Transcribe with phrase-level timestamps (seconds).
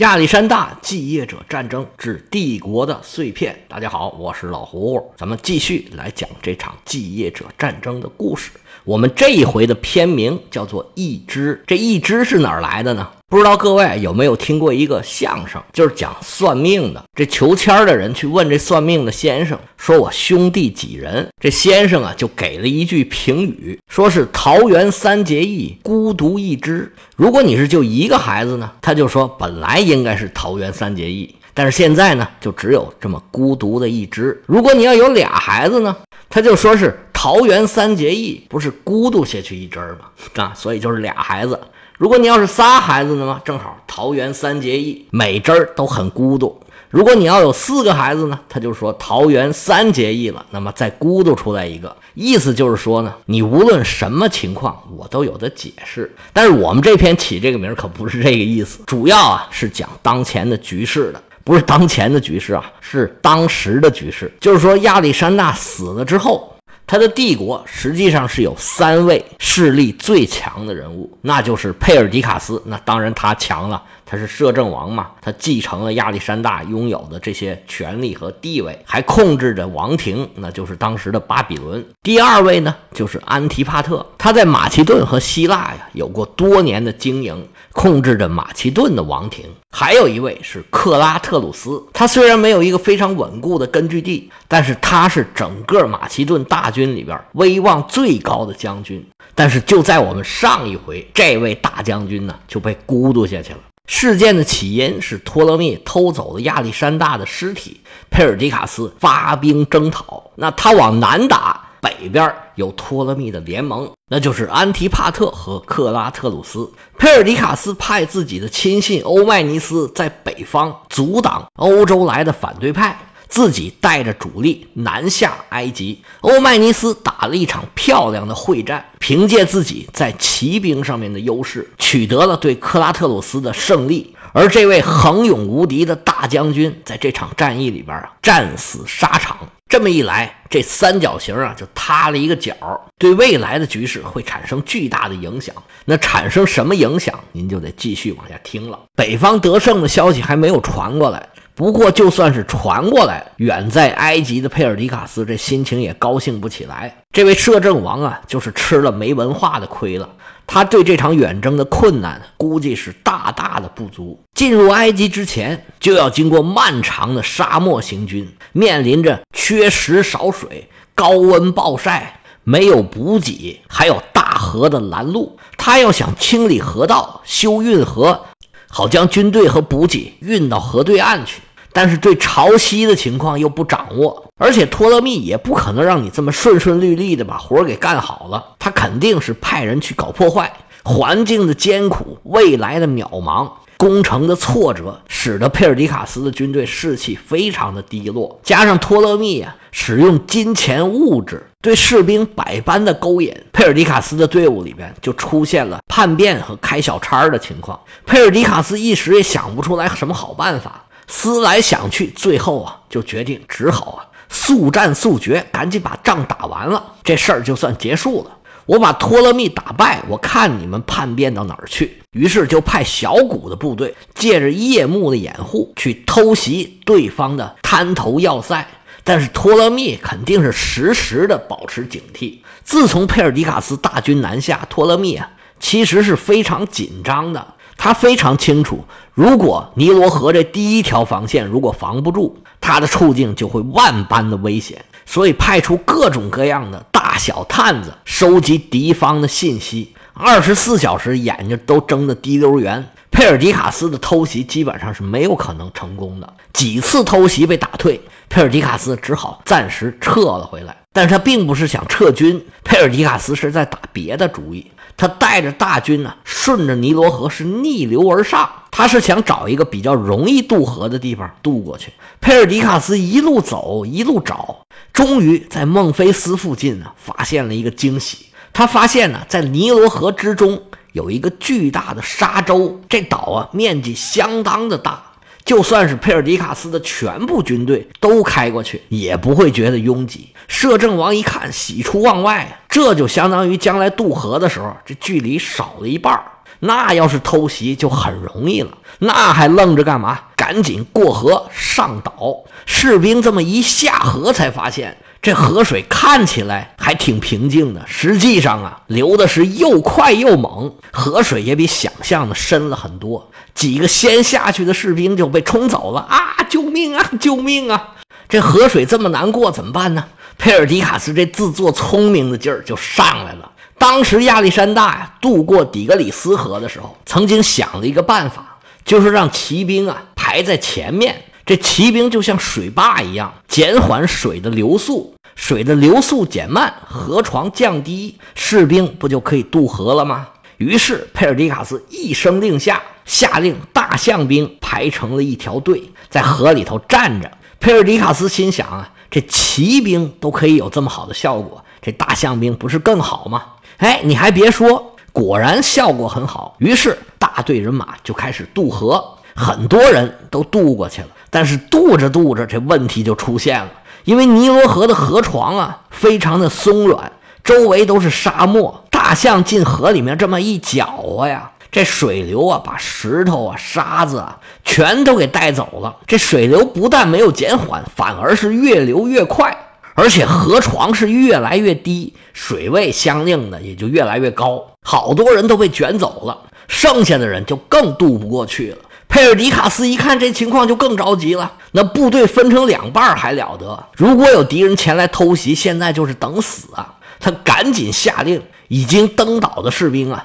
[0.00, 3.54] 亚历山大继业者战争之帝国的碎片。
[3.68, 8.50] 大家好，我是老胡，咱们继续来讲这场继业者战争的故事。
[8.84, 13.10] 我们这一回的片名叫做《一支》，这一支是哪儿来的呢？
[13.30, 17.00] 不知道各位有没有听过一个相声，就是讲算命的。
[17.14, 21.28] 这求签的人去问这算命的先生，说我兄弟几人？
[21.40, 26.92] 这先生啊就给了一句评语，说是桃园三结义，孤独一支。
[27.14, 34.42] 如果你是就一个孩子呢，他就说本来应该是桃园三结义，但是现在呢就只有这么孤独的一支。
[34.46, 35.96] 如果你要有俩孩子呢，
[36.28, 40.42] 他就说是桃园三结义，不是孤独下去一支吗？
[40.42, 41.56] 啊，所以就是俩孩子。
[42.00, 46.58] 如果你要是仨孩子呢正好桃园三结义，每支儿都很孤独。
[46.88, 56.10] 如果你要有四个孩子呢，他就说桃园三结义了，那么再孤独出来一个，意思就是说呢，你无论什么情况，我都有的解释。
[56.32, 64.32] 但是我们这篇起这个名可不是这个意思，主要啊是讲当前的局势的，不是当前的局势啊，是当时的局势。
[64.40, 66.46] 就是说亚历山大死了之后。
[66.90, 72.60] 他的帝国实际上是有三位势力最强的人物，那就是佩尔迪卡斯。
[72.66, 81.86] 那当然他强了，他是摄政王嘛，他继承了亚历山大拥有的这些权力和地位，还控制着王庭，那就是当时的巴比伦。
[82.02, 89.44] 第二位呢，就是安提帕特，他在马其顿和希腊呀有过多年的经营，控制着马其顿的王庭。
[89.70, 99.06] 还有一位是克拉特鲁斯，他虽然没有一个非常稳固的根据地，但是他是整个马其顿大军里边威望最高的将军。
[99.36, 103.58] 但是就在我们上一回，这位大将军呢就被孤独下去了。
[103.92, 111.66] 事件的起因是托勒密偷走了亚历山大的尸体，佩尔迪卡斯发兵征讨，那他往南打。
[111.82, 116.70] 北边有托勒密的联盟，那就是安提帕特和克拉特鲁斯。
[116.98, 122.96] 佩尔迪卡斯派自己的亲信欧迈尼斯在北方阻挡欧洲来的反对派，
[123.30, 126.02] 自己带着主力南下埃及。
[126.20, 134.14] 欧迈尼斯打了一场漂亮的会战，凭借自己在骑兵上面的优势，取得了对克拉特鲁斯的胜利。
[134.32, 139.36] 而这位横勇无敌的大将军，在这场战役里边啊，战死沙场。
[139.68, 142.54] 这么一来，这三角形啊就塌了一个角，
[142.98, 145.54] 对未来的局势会产生巨大的影响。
[145.84, 148.78] 那产生什么影响，您就得继续往下听了。
[148.96, 151.28] 北方得胜的消息还没有传过来，
[151.60, 156.96] 不过就算是传过来，远在埃及的佩尔迪卡斯这心情也高兴不起来。
[157.12, 160.08] 这位摄政王啊，就是吃了没文化的亏了。
[160.46, 164.18] 他对这场远征的困难估计是大大的不足。
[164.32, 175.38] 进入埃及之前，就要经过漫长的沙漠行军，面临着缺食少水、高温暴晒、没有补给，还有大河的拦路。
[175.58, 178.24] 他要想清理河道、修运河，
[178.66, 181.42] 好将军队和补给运到河对岸去。
[181.72, 190.52] 但是对潮汐的情况又不掌握，而且托勒密也不可能让你这么顺顺利利的把活给干好了，他肯定是派人去搞破坏。
[190.82, 198.40] 环境的艰苦，未来的渺茫，工程的挫折，使得佩尔迪卡斯的军队士气非常的低落。
[198.42, 207.78] 加上托勒密啊，使用金钱物质对士兵百般的勾引，佩尔迪卡斯的队伍里边就出现了叛变和开小差的情况。
[208.06, 210.86] 佩尔迪卡斯一时也想不出来什么好办法。
[211.10, 218.30] 思来想去，最后啊，就决定只好啊速战速决，赶紧把仗打完了，这事儿就算结束了。
[218.66, 222.00] 我把托勒密打败，我看你们叛变到哪儿去。
[222.12, 228.64] 于是就派小股的部队，借着夜幕的掩护，去偷袭对方的滩头要塞。
[229.02, 232.38] 但是托勒密肯定是时时的保持警惕。
[232.62, 235.28] 自从佩尔迪卡斯大军南下，托勒密啊，
[235.58, 237.54] 其实是非常紧张的。
[237.82, 244.84] 他非常清楚，如果尼罗河这第一条防线如果防不住，他的处境就会万般的危险。
[245.06, 252.86] 所以派出各种各样的大小探子，收集敌方的信息，二十四小时眼睛都睁得滴溜圆。
[253.10, 257.98] 佩尔迪卡斯的偷袭基本上是没有可能成功的，几次偷袭被打退，
[258.28, 260.76] 佩尔迪卡斯只好暂时撤了回来。
[260.92, 264.70] 但是他并不是想撤军，佩尔迪卡斯是在打别的主意。
[265.00, 268.46] 他带着大军呢，顺着尼罗河是逆流而上。
[268.70, 271.90] 他是想找一个比较容易渡河的地方渡过去。
[272.20, 274.58] 佩尔迪卡斯一路走，一路找，
[274.92, 278.26] 终于在孟菲斯附近呢，发现了一个惊喜。
[278.52, 280.62] 他发现呢，在尼罗河之中
[280.92, 285.02] 有一个巨大的沙洲，这岛啊，面积相当的大。
[285.44, 290.28] 就算是佩尔迪卡斯的全部军队都开过去，也不会觉得拥挤。
[290.46, 296.20] 摄政王一看，喜出望外，这就相当于将来渡河的时候，这距离少了一半
[296.62, 300.20] 那要是偷袭就很容易了，那还愣着干嘛？
[300.36, 302.44] 赶紧过河上岛。
[302.66, 313.30] 士兵这么一下河，才发现这河水看起来还挺平静的，实际上啊，流的是又快又猛，河水也比想象的深了很多。
[313.54, 316.46] 几个先下去的士兵就被冲走了啊！
[316.48, 317.10] 救命啊！
[317.20, 317.96] 救命啊！
[318.30, 320.02] 这河水这么难过，怎么办呢？
[320.38, 323.50] 佩尔迪卡斯这自作聪明的劲儿就上来了。
[323.76, 328.56] 当时亚历山大呀渡过底格里斯河的时候，曾经想了一个办法，
[328.86, 331.24] 就是让骑兵啊排在前面。
[331.50, 340.28] 这骑兵就像水坝一样，减缓水的流速，水的流速减慢，河床降低，士兵不就可以渡河了吗？
[340.58, 347.28] 于是佩尔迪卡斯一声令下，下令大象兵排成了一条队，在河里头站着。
[347.58, 353.42] 佩尔迪卡斯心想啊，这骑兵都可以有这么好的效果，这大象兵不是更好吗？
[353.78, 356.54] 哎，你还别说，果然效果很好。
[356.60, 359.04] 于是大队人马就开始渡河，
[359.34, 361.08] 很多人都渡过去了。
[361.30, 363.70] 但是渡着渡着，这问题就出现了，
[364.04, 367.12] 因为尼罗河的河床啊，非常的松软，
[367.44, 368.84] 周围都是沙漠。
[368.90, 375.96] 大象进河里面这么一搅和呀，这水流啊，把石头啊、沙子啊，全都给带走了。
[376.06, 379.56] 这水流不但没有减缓，反而是越流越快，
[379.94, 384.62] 而且河床是越来越低，水位相应的也就越来越高。
[384.82, 386.36] 好多人都被卷走了，
[386.68, 388.78] 剩下的人就更渡不过去了。
[389.10, 391.52] 佩尔迪卡斯一看这情况，就更着急了。
[391.72, 393.86] 那部队分成两半还了得？
[393.96, 396.94] 如果有敌人前来偷袭，现在就是等死啊！
[397.18, 400.24] 他赶紧下令，已经登岛的士兵啊，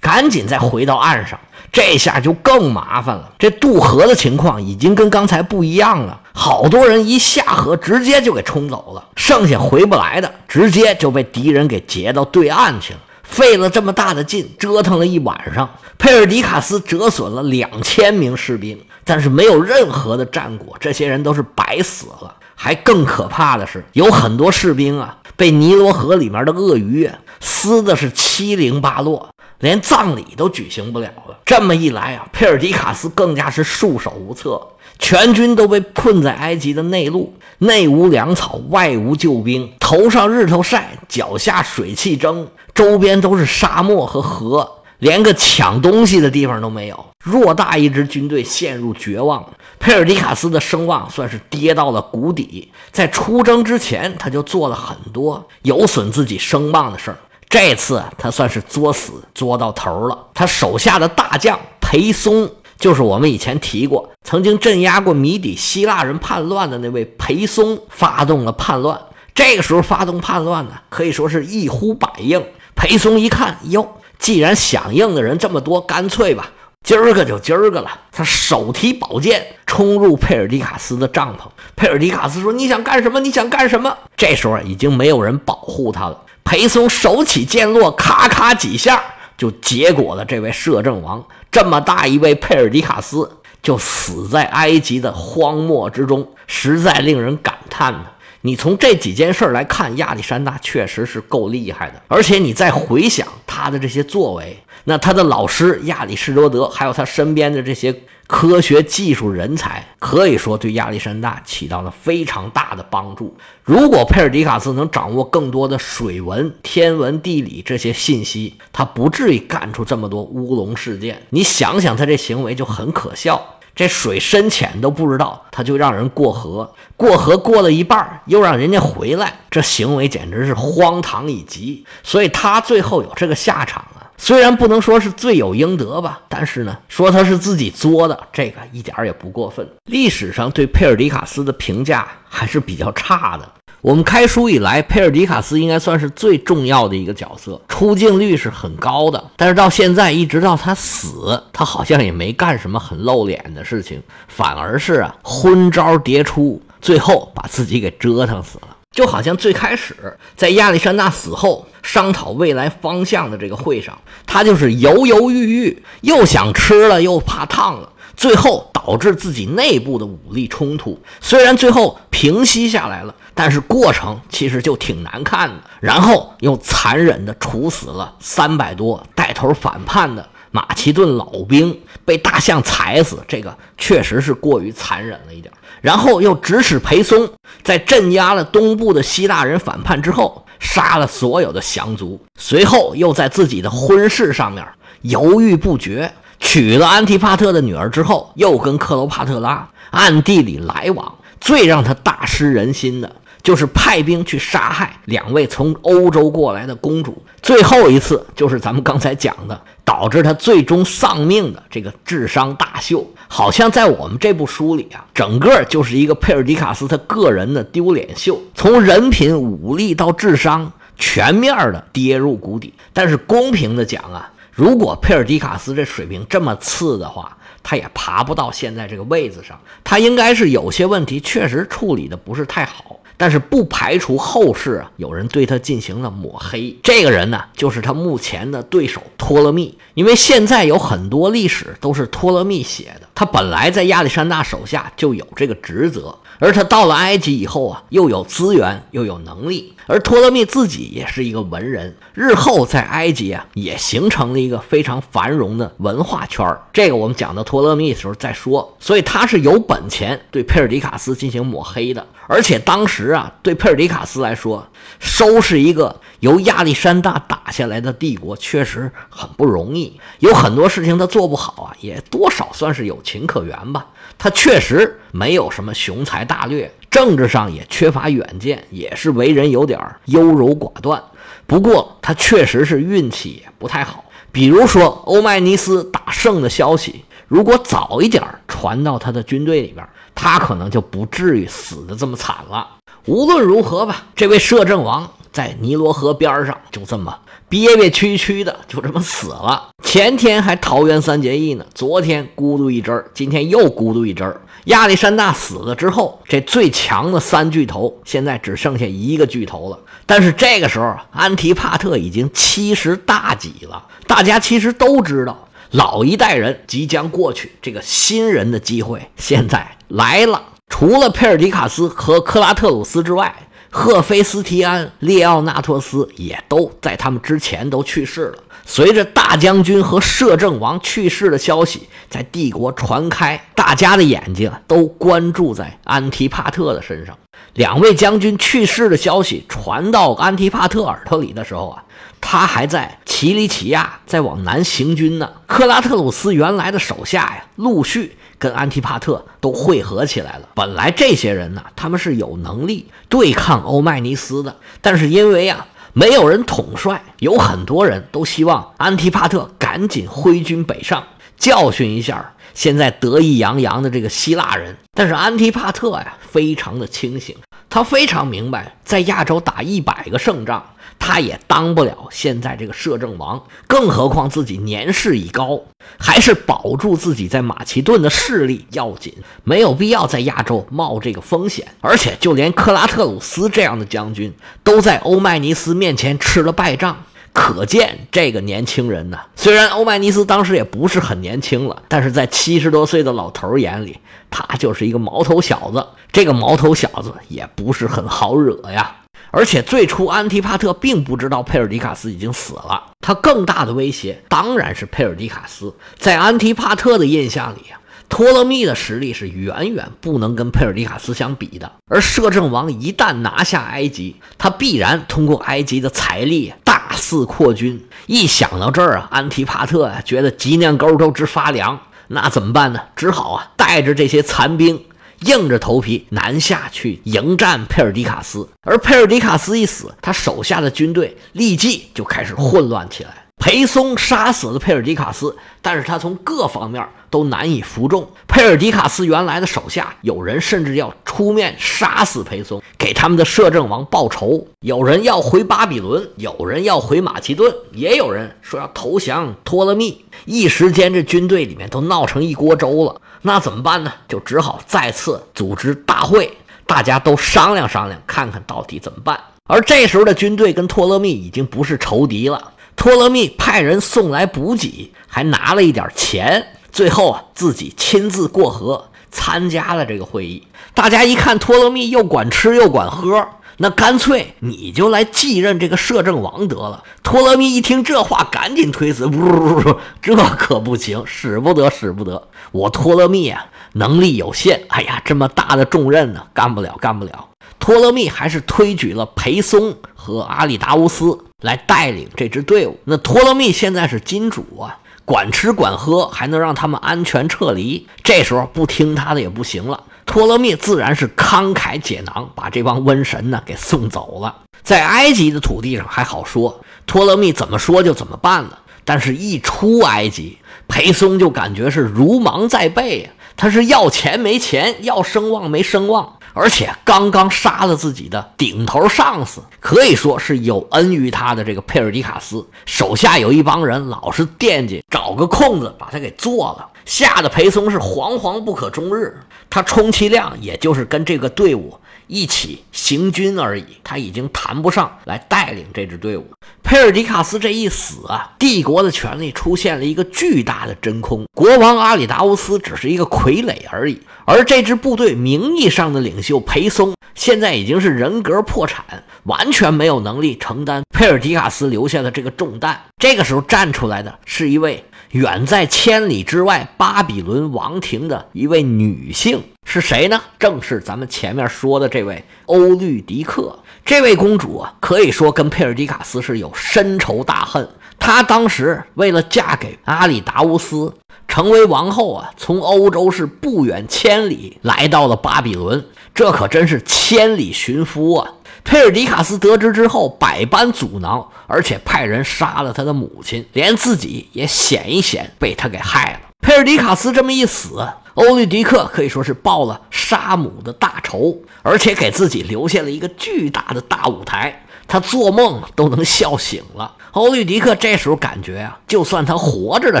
[0.00, 1.38] 赶紧再回到岸上。
[1.72, 3.32] 这下就更麻烦了。
[3.38, 13.00] 这渡河的情况已经跟刚才不一样了，好多人一下河直接就给冲走了，剩下回不来的，直接就被敌人给截到对岸去了。
[13.34, 22.32] 费了这么大的劲，折腾了一晚上，佩尔迪卡斯折损了两千名士兵，但是没有任何的战果，这些人都是白死了。
[22.54, 27.10] 还更可怕的是，有很多士兵啊，被尼罗河里面的鳄鱼
[27.40, 29.28] 撕的是七零八落，
[29.60, 31.38] 连葬礼都举行不了了。
[31.44, 34.60] 这么一来啊，佩尔迪卡斯更加是束手无策，
[34.98, 42.48] 全军都被困在埃及的内陆，内无粮草，外无救兵，头上日头晒，脚下水汽蒸。
[42.74, 47.06] 周边都是沙漠和河，连个抢东西的地方都没有。
[47.24, 49.48] 偌大一支军队陷入绝望，
[49.78, 52.70] 佩尔迪卡斯的声望算是跌到了谷底。
[52.90, 57.18] 在出征之前，他就做了很多有损自己声望的事儿。
[57.54, 60.18] 这次他算是作死作到头了。
[60.34, 69.00] 他手下的大将裴松，就是我们以前提过，曾经镇压过米底希腊人叛乱的那位裴松，发动了叛乱。
[69.36, 72.44] 这个时候发动叛乱呢，可以说是一呼百应。
[72.74, 76.50] 裴松一看，哟，既然响应的人这么多，干脆吧，
[76.82, 78.00] 今儿个就今儿个了。
[78.10, 81.42] 他手提宝剑冲入佩尔迪卡斯的帐篷。
[81.76, 83.20] 佩尔迪卡斯说：“你想干什么？
[83.20, 86.20] 你想干什么？”这时候已经没有人保护他了。
[86.44, 89.02] 裴松手起剑落，咔咔几下
[89.36, 91.24] 就结果了这位摄政王。
[91.50, 98.04] 这么大一位佩尔迪卡斯就死在埃及的荒漠之中，实在令人感叹呢。
[98.46, 102.02] 你从这几件事来看，亚历山大确实是够厉害的。
[102.08, 104.54] 而且你再回想他的这些作为，
[104.84, 113.34] 那他的老师亚里士多德，还有他身边的这些科学技术人才，可以说对亚历山大起到了非常大的帮助。
[113.62, 121.22] 如果佩尔迪卡斯能掌握更多的水文、天文、地理这些信息，他不至于干出这么多乌龙事件。
[121.30, 123.42] 你想想，他这行为就很可笑。
[123.74, 131.84] 这水深浅都不知道，他就让人过河，过河过了一半，又让人家回来，这行为简直是荒唐以极。
[132.02, 139.68] 所以他最后有这个下场啊，虽然不能说是罪有应得吧，但是呢，说他是自己作的，这个一点也不过分。
[139.86, 143.50] 历史上对佩尔迪卡斯的评价还是比较差的。
[143.84, 149.22] 我们开书以来，佩尔迪卡斯应该算是最重要的一个角色，出镜率是很高的。
[149.36, 158.68] 但是到现在，一直到他死，他好像也没干什么很露脸的事情，反而是啊昏招迭出，最后把自己给折腾死了。
[158.90, 159.94] 就好像最开始
[160.34, 167.90] 在亚历山大死后商讨未来方向的这个会上，他就是犹犹豫豫，又想吃了又怕烫了。
[168.16, 175.56] 最后导致自己内部的武力冲突，虽然最后平息下来了，但是过程其实就挺难看的。
[175.80, 185.52] 然后又残忍地处死了三百多带头反叛的马其顿老兵，被大象踩死，这个确实是过于残忍了一点。
[185.80, 187.28] 然后又指使裴松
[187.62, 194.64] 在镇压了东部的希腊人反叛之后，杀了所有的降族，随后又在自己的婚事上面。
[195.02, 196.10] 犹豫不决。
[196.44, 201.12] 娶了安提帕特的女儿之后，又跟克罗帕特拉暗地里来往。
[201.40, 207.22] 最让他大失人心的，就是派兵去杀害两位从欧洲过来的公主。
[207.42, 213.06] 最后一次，就是咱们刚才讲的，导致他最终丧命的这个智商大秀。
[213.28, 222.72] 好像在我们这部书里啊，整个就是一个佩尔迪卡斯他个人的丢脸秀，从人品、武力到智商，全面的跌入谷底。
[222.92, 224.30] 但是公平的讲啊。
[224.54, 229.58] 如果佩尔迪卡斯这水平这么次的话，他也爬不到现在这个位子上。
[229.82, 236.76] 他应该是有些问题确实处理的不是太好，但是不排除后世有人对他进行了抹黑。
[236.84, 239.76] 这个人呢，就是他目前的对手托勒密。
[239.94, 246.16] 因为现在有很多历史都是托勒密写的，他本来在亚历山大手下就有这个职责。
[246.38, 258.76] 而他到了埃及以后啊，又有资源又有能力，而托勒密自己也是一个文人，日后在埃及啊也形成了一个非常繁荣的文化圈这个我们讲到托勒密的时候再说。
[258.78, 264.66] 所以他是有本钱对佩尔迪卡斯进行抹黑的，而且当时啊，对佩尔迪卡斯来说，
[264.98, 273.86] 收拾一个由亚历山大打下来的帝国确实很不容易，有很多事情他做不好啊，也多少算是有情可原吧。
[274.18, 281.00] 他确实没有什么雄才大略，政治上也缺乏远见，也是为人有点优柔寡断。
[281.46, 284.04] 不过他确实是运气不太好。
[284.32, 292.68] 比如说欧迈尼斯打胜的消息，如果早一点传到他的军队里边，他可能就不至于死的这么惨了。
[293.06, 297.12] 无论如何吧，这位摄政王在尼罗河边上就这么。
[297.48, 299.68] 憋憋屈屈的，就这么死了。
[299.82, 304.32] 前天还桃园三结义呢，昨天咕嘟一针，今天又咕嘟一针。
[304.66, 309.78] 亚历山大死了之后，这最强的三巨头现在只剩下一个巨头了。
[310.06, 313.84] 但是这个时候，安提帕特已经七十大几了。
[314.06, 320.42] 大家其实都知道，老一代人即将过去，这个新人的机会现在来了。
[320.68, 323.34] 除了佩尔迪卡斯和克拉特鲁斯之外。
[323.76, 328.38] 赫菲斯提安、列奥纳托斯也都在他们之前都去世了。
[328.64, 337.18] 随着大将军和摄政王去世的消息在帝国传开，大家的眼睛都关注在安提帕特的身上。
[337.54, 341.82] 两位将军去世的消息传到安提帕特耳朵里的时候啊，
[342.20, 345.28] 他还在奇里乞亚在往南行军呢。
[345.48, 348.16] 克拉特鲁斯原来的手下呀，陆续。
[348.44, 350.46] 跟安提帕特都汇合起来了。
[350.54, 361.02] 本来这些人呢，他们是有能力对抗欧迈尼斯的，但是因为啊，没有人统帅，有很多人都希望安提帕特赶紧挥军北上，
[361.38, 364.76] 教训一下现在得意洋洋的这个希腊人。
[364.92, 367.34] 但是安提帕特呀，非常的清醒，
[367.70, 370.62] 他非常明白，在亚洲打一百个胜仗。
[370.98, 375.60] 他也当不了现在这个摄政王，更何况自己年事已高，
[375.98, 381.66] 还是保住自己在马其顿的势力要紧，没有必要在亚洲冒这个风险。
[381.80, 384.32] 而且，就连克拉特鲁斯这样的将军
[384.62, 393.98] 都在欧迈尼斯面前吃了败仗，可见这个年轻人呢，虽然欧迈尼斯当时也不是很年轻了，但是在七十多岁的老头眼里，
[394.30, 395.86] 他就是一个毛头小子。
[396.10, 398.96] 这个毛头小子也不是很好惹呀。
[399.34, 402.92] 而且最初，安提帕特并不知道佩尔迪卡斯已经死了。
[403.00, 405.74] 他更大的威胁当然是佩尔迪卡斯。
[405.98, 411.72] 在安提帕特的印象里啊，托勒密的实力是远远不能跟佩尔迪卡斯相比的。
[411.88, 417.84] 而摄政王一旦拿下埃及，他必然通过埃及的财力大肆扩军。
[418.06, 421.80] 一想到这儿啊，安提帕特呀觉得脊梁沟都直发凉。
[422.06, 422.80] 那怎么办呢？
[422.94, 424.84] 只好啊带着这些残兵。
[425.26, 433.23] 硬着头皮南下去迎战佩尔迪卡斯，而佩尔迪卡斯一死，他手下的军队立即就开始混乱起来。
[433.36, 438.10] 裴松杀死了佩尔迪卡斯，但是他从各方面都难以服众。
[438.26, 444.46] 佩尔迪卡斯原来的手下有人甚至要出面杀死裴松，给他们的摄政王报仇。
[444.60, 450.04] 有人要回巴比伦，有人要回马其顿，也有人说要投降托勒密。
[450.24, 453.00] 一时间，这军队里面都闹成一锅粥了。
[453.22, 453.92] 那怎么办呢？
[454.08, 456.34] 就只好再次组织大会，
[456.66, 459.20] 大家都商量商量，看看到底怎么办。
[459.46, 462.52] 而这时候的军队跟托勒密已经不是仇敌了。
[462.76, 470.46] 托勒密派人送来补给，还拿了一点钱，最后啊自己亲自过河参加了这个会议。
[470.74, 473.26] 大家一看托勒密又管吃又管喝。
[473.56, 476.82] 那干脆你就来继任这个摄政王得了。
[477.04, 482.26] 托勒密一听这话，赶紧推辞：“不不不，这可不行，使不得，使不得。
[482.50, 484.64] 我托勒密啊，能力有限。
[484.70, 487.28] 哎呀，这么大的重任呢，干不了，干不了。”
[487.60, 492.80] 托勒密还是推举了裴松和阿里达乌斯来带领这支队伍。
[492.84, 494.80] 那托勒密现在是金主啊。
[495.06, 497.86] 管吃管喝，还能让他们安全撤离。
[498.02, 499.84] 这时候不听他的也不行了。
[500.06, 504.34] 托勒密自然是慷慨解囊，把这帮瘟神呢给送走了。
[504.62, 508.60] 在埃及的土地上还好说，托勒密怎么说就怎么办了。
[508.86, 513.10] 但是，一出埃及，裴松就感觉是如芒在背呀。
[513.36, 529.16] 他是要钱没钱，要声望没声望，而且刚刚杀了自己的顶头上司，可以说是有恩于他的这个佩尔迪卡斯手下有一帮人老是惦记找个空子把他给做了，吓得裴松是惶惶不可终日。
[529.48, 531.78] 他充其量也就是跟这个队伍。
[532.06, 536.26] 一起行军而已，他已经谈不上来带领这支队伍。
[536.62, 544.00] 佩尔迪卡斯这一死啊，帝国的权力出现了一个巨大的真空，国王阿里达乌斯只是一个傀儡而已。
[544.24, 552.80] 而这支部队名义上的领袖裴松，现在已经是人格破产，完全没有能力承担佩尔迪卡斯留下的这个重担。
[552.98, 554.84] 这个时候站出来的是一位。
[555.14, 560.20] 远在千里之外，巴比伦王庭的一位女性是谁呢？
[560.40, 563.56] 正是咱们前面说的这位欧律狄克。
[563.84, 567.68] 这位公主啊，可以说跟佩尔迪卡斯是有深仇大恨。
[567.96, 570.92] 她当时为了嫁给阿里达乌斯，
[571.28, 578.32] 成为王后啊，从欧洲是不远千里来到了巴比伦，这可真是千里寻夫啊！
[578.64, 586.20] 佩尔迪卡斯得知之后，百般阻挠，而且派人杀了他的母亲，连自己也险一险被他给害了。
[586.40, 596.96] 佩尔迪卡斯这么一死，欧律狄克可以说是报了杀母的大仇，而且给自己留下了一个巨大的大舞台，他做梦都能笑醒了。
[597.12, 600.00] 欧律狄克这时候感觉啊，就算他活着的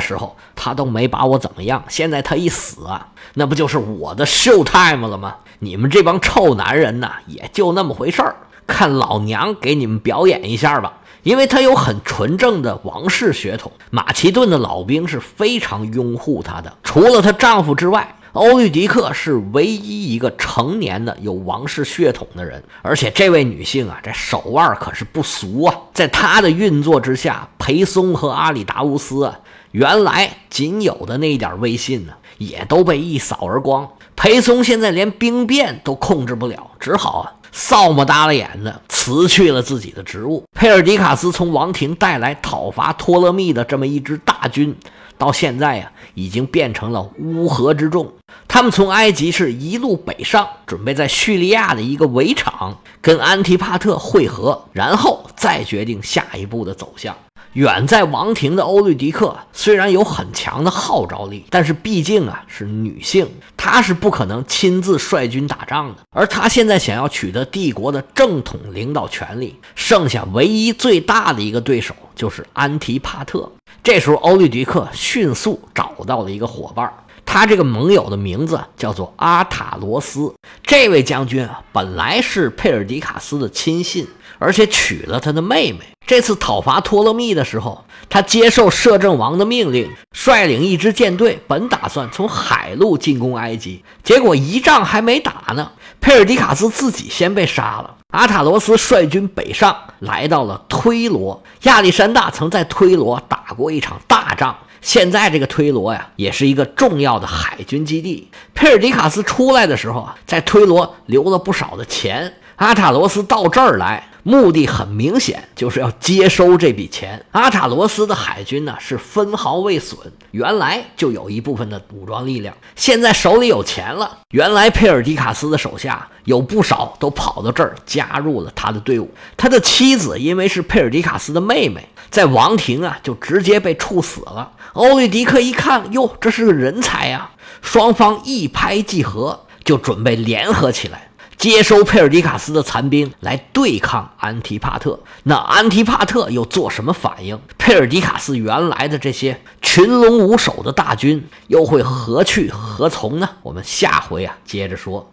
[0.00, 5.36] 时候，他都没把我怎么样，现在他一死啊，那不就是我的 show time 了吗？
[5.60, 8.34] 你们这帮臭男人呐，也就那么回事儿。
[8.66, 16.72] 看老娘给你们表演一下吧，因为他有很纯正的王室血统，马其顿的老兵是非常拥护他的。
[16.82, 22.62] 除了她丈夫之外，欧律狄克是唯一一个成年的有王室血统的人。
[22.82, 29.38] 而且这位女性啊，这手腕可是不俗啊，在她的运作之下，裴松和阿里达乌斯啊，
[29.70, 33.88] 原来仅有的那一点威信呢，也都被一扫而光。
[34.16, 37.32] 裴松现在连兵变都控制不了，只好啊。
[37.56, 40.42] 扫么耷拉眼的辞去了自己的职务。
[40.52, 44.76] 佩尔迪卡斯从王庭带来讨伐托勒密的这么一支大军，
[45.16, 48.12] 到现在呀，已经变成了乌合之众。
[48.48, 57.16] 他们从埃及是一路北上，准备在叙利亚的一个围场跟安提帕特会合，然后再决定下一步的走向。
[57.54, 65.96] 远在王庭的欧律狄克虽然有很强的号召力，但是毕竟啊是女性，她是不可能亲自率军打仗的。
[66.10, 73.48] 而她现在想要取得帝国的正统领导权力，剩下唯一最大的一个对手就是安提帕特。
[73.84, 76.92] 这时候，欧律狄克迅速找到了一个伙伴。
[77.26, 80.32] 他这个盟友的名字叫做阿塔罗斯，
[80.62, 84.06] 这位将军啊，本来是佩尔迪卡斯的亲信，
[84.38, 85.80] 而且娶了他的妹妹。
[86.06, 97.96] 这次讨伐托勒密的时候，他接受摄政王的命令，率领一支舰队，本打算从海路进攻埃及，结果一仗还没打呢，佩尔迪卡斯自己先被杀了。
[98.12, 101.42] 阿塔罗斯率军北上，来到了推罗。
[101.62, 104.56] 亚历山大曾在推罗打过一场大仗。
[104.84, 108.28] 现在这个推罗呀，也是一个重要的海军基地。
[108.52, 112.34] 佩尔迪卡斯出来的时候啊，在推罗留了不少的钱。
[112.56, 114.08] 阿塔罗斯到这儿来。
[114.26, 117.22] 目的很明显，就是要接收这笔钱。
[117.32, 119.98] 阿塔罗斯的海军呢是分毫未损，
[120.30, 124.20] 原来就有一部分的武装力量，现在手里有钱了。
[124.30, 129.10] 原来佩尔迪卡斯的手下有不少都跑到这儿加入了他的队伍。
[129.36, 134.52] 他的妻子因为是佩尔迪卡斯的妹妹，在王庭啊就直接被处死了。
[134.72, 137.30] 欧律狄克一看，哟，这是个人才呀！
[137.60, 141.10] 双方一拍即合，就准备联合起来。
[141.36, 147.38] 接收佩尔迪卡斯的残兵来对抗安提帕特，那安提帕特又做什么反应？
[147.58, 153.28] 佩尔迪卡斯原来的这些群龙无首的大军又会何去何从呢？
[153.42, 155.10] 我们下回啊接着说。